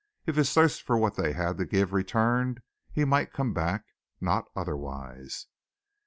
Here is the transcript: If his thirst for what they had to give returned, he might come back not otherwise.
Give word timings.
If 0.25 0.35
his 0.35 0.51
thirst 0.51 0.81
for 0.81 0.97
what 0.97 1.13
they 1.13 1.33
had 1.33 1.57
to 1.59 1.65
give 1.67 1.93
returned, 1.93 2.61
he 2.91 3.05
might 3.05 3.31
come 3.33 3.53
back 3.53 3.83
not 4.19 4.45
otherwise. 4.55 5.45